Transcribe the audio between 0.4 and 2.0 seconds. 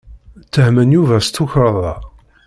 Ttehmen Yuba s tukerḍa.